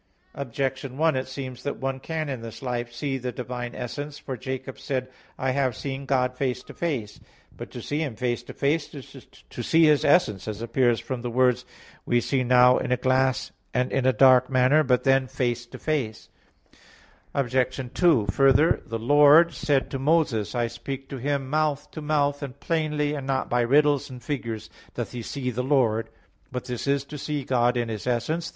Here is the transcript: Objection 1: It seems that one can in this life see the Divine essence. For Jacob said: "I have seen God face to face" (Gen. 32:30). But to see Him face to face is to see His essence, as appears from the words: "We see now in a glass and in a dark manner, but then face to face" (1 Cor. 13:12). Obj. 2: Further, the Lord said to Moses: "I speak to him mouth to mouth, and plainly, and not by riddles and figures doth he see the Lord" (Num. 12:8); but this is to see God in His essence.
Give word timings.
Objection 0.33 0.97
1: 0.97 1.15
It 1.15 1.27
seems 1.27 1.61
that 1.61 1.77
one 1.77 1.99
can 1.99 2.27
in 2.27 2.41
this 2.41 2.63
life 2.63 2.91
see 2.91 3.19
the 3.19 3.31
Divine 3.31 3.75
essence. 3.75 4.17
For 4.17 4.35
Jacob 4.35 4.79
said: 4.79 5.09
"I 5.37 5.51
have 5.51 5.75
seen 5.77 6.07
God 6.07 6.35
face 6.35 6.63
to 6.63 6.73
face" 6.73 7.19
(Gen. 7.19 7.23
32:30). 7.27 7.27
But 7.57 7.69
to 7.69 7.81
see 7.83 7.99
Him 7.99 8.15
face 8.15 8.41
to 8.41 8.53
face 8.55 8.95
is 8.95 9.27
to 9.51 9.61
see 9.61 9.85
His 9.85 10.03
essence, 10.03 10.47
as 10.47 10.59
appears 10.59 10.99
from 10.99 11.21
the 11.21 11.29
words: 11.29 11.65
"We 12.03 12.19
see 12.19 12.43
now 12.43 12.79
in 12.79 12.91
a 12.91 12.97
glass 12.97 13.51
and 13.75 13.91
in 13.91 14.07
a 14.07 14.11
dark 14.11 14.49
manner, 14.49 14.81
but 14.83 15.03
then 15.03 15.27
face 15.27 15.67
to 15.67 15.77
face" 15.77 16.29
(1 17.33 17.47
Cor. 17.51 17.61
13:12). 17.63 17.83
Obj. 17.89 17.93
2: 17.93 18.25
Further, 18.31 18.81
the 18.87 18.97
Lord 18.97 19.53
said 19.53 19.91
to 19.91 19.99
Moses: 19.99 20.55
"I 20.55 20.65
speak 20.65 21.09
to 21.09 21.17
him 21.17 21.47
mouth 21.47 21.91
to 21.91 22.01
mouth, 22.01 22.41
and 22.41 22.59
plainly, 22.59 23.13
and 23.13 23.27
not 23.27 23.51
by 23.51 23.61
riddles 23.61 24.09
and 24.09 24.19
figures 24.19 24.67
doth 24.95 25.11
he 25.11 25.21
see 25.21 25.51
the 25.51 25.61
Lord" 25.61 26.05
(Num. 26.05 26.13
12:8); 26.53 26.53
but 26.53 26.65
this 26.65 26.87
is 26.87 27.03
to 27.05 27.19
see 27.19 27.43
God 27.43 27.77
in 27.77 27.87
His 27.87 28.07
essence. 28.07 28.49